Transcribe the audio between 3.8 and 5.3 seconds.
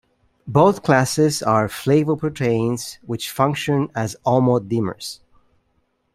as homodimers.